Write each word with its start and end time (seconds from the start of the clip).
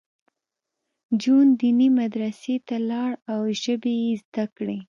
جون 1.21 1.45
دیني 1.59 1.87
مدرسې 1.99 2.55
ته 2.67 2.75
لاړ 2.89 3.11
او 3.33 3.39
ژبې 3.61 3.93
یې 4.03 4.11
زده 4.23 4.45
کړې 4.55 4.77